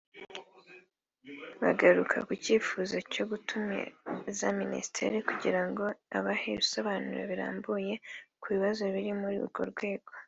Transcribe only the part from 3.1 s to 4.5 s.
cyo gutumiza